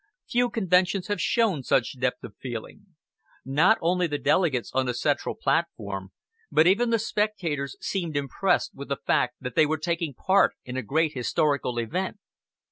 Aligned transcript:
Few 0.27 0.49
conventions 0.49 1.05
have 1.09 1.21
shown 1.21 1.61
such 1.61 1.99
depth 1.99 2.23
of 2.23 2.35
feeling. 2.41 2.87
Not 3.45 3.77
only 3.81 4.07
the 4.07 4.17
delegates 4.17 4.71
on 4.73 4.87
the 4.87 4.95
central 4.95 5.35
platform, 5.35 6.11
but 6.51 6.65
even 6.65 6.89
the 6.89 6.97
spectators 6.97 7.77
seemed 7.81 8.17
impressed 8.17 8.73
with 8.73 8.87
the 8.87 8.97
fact 8.97 9.35
that 9.41 9.53
they 9.53 9.67
were 9.67 9.77
taking 9.77 10.15
part 10.15 10.55
in 10.65 10.75
a 10.75 10.81
great 10.81 11.13
historical 11.13 11.77
event. 11.77 12.17